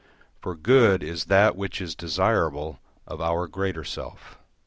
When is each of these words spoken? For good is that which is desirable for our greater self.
For 0.41 0.55
good 0.55 1.03
is 1.03 1.25
that 1.25 1.55
which 1.55 1.79
is 1.79 1.93
desirable 1.93 2.79
for 3.07 3.21
our 3.21 3.45
greater 3.45 3.83
self. 3.83 4.39